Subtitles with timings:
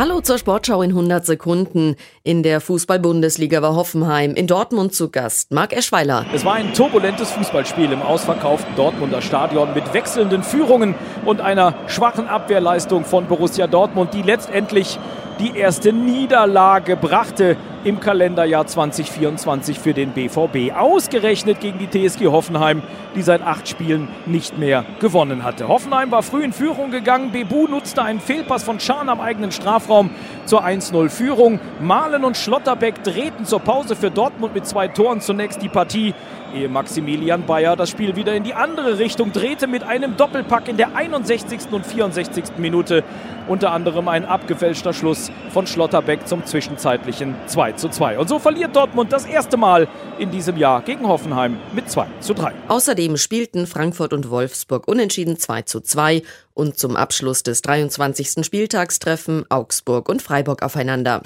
[0.00, 1.94] Hallo zur Sportschau in 100 Sekunden.
[2.22, 5.52] In der Fußball-Bundesliga war Hoffenheim in Dortmund zu Gast.
[5.52, 6.24] Marc Eschweiler.
[6.32, 10.94] Es war ein turbulentes Fußballspiel im ausverkauften Dortmunder Stadion mit wechselnden Führungen
[11.26, 14.98] und einer schwachen Abwehrleistung von Borussia Dortmund, die letztendlich
[15.38, 20.74] die erste Niederlage brachte im Kalenderjahr 2024 für den BVB.
[20.76, 22.82] Ausgerechnet gegen die TSG Hoffenheim,
[23.14, 25.68] die seit acht Spielen nicht mehr gewonnen hatte.
[25.68, 27.32] Hoffenheim war früh in Führung gegangen.
[27.32, 30.10] Bebu nutzte einen Fehlpass von Schahn am eigenen Strafraum
[30.44, 31.58] zur 1-0-Führung.
[31.80, 36.14] Malen und Schlotterbeck drehten zur Pause für Dortmund mit zwei Toren zunächst die Partie
[36.54, 40.76] ehe Maximilian Bayer das Spiel wieder in die andere Richtung drehte mit einem Doppelpack in
[40.76, 41.60] der 61.
[41.70, 42.44] und 64.
[42.58, 43.04] Minute.
[43.48, 47.34] Unter anderem ein abgefälschter Schluss von Schlotterbeck zum zwischenzeitlichen
[47.70, 48.18] 2 zu 2.
[48.18, 49.88] Und so verliert Dortmund das erste Mal
[50.18, 52.52] in diesem Jahr gegen Hoffenheim mit 2 zu 3.
[52.68, 56.22] Außerdem spielten Frankfurt und Wolfsburg unentschieden 2 zu 2
[56.54, 58.44] und zum Abschluss des 23.
[58.44, 61.22] Spieltags treffen Augsburg und Freiburg aufeinander.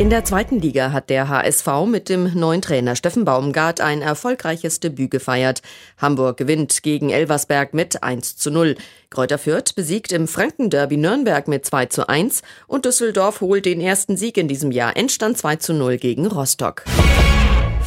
[0.00, 4.80] In der zweiten Liga hat der HSV mit dem neuen Trainer Steffen Baumgart ein erfolgreiches
[4.80, 5.60] Debüt gefeiert.
[5.98, 8.76] Hamburg gewinnt gegen Elversberg mit 1 zu 0.
[9.10, 14.16] Kräuter Fürth besiegt im Frankenderby Nürnberg mit 2 zu 1 und Düsseldorf holt den ersten
[14.16, 14.96] Sieg in diesem Jahr.
[14.96, 16.82] Endstand 2 zu 0 gegen Rostock.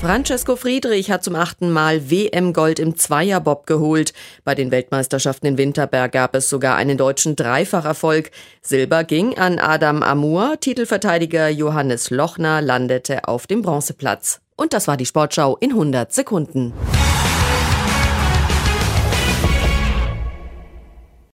[0.03, 4.11] Francesco Friedrich hat zum achten Mal WM-Gold im Zweierbob geholt.
[4.43, 8.31] Bei den Weltmeisterschaften in Winterberg gab es sogar einen deutschen Dreifacherfolg.
[8.61, 14.41] Silber ging an Adam Amur, Titelverteidiger Johannes Lochner landete auf dem Bronzeplatz.
[14.57, 16.73] Und das war die Sportschau in 100 Sekunden.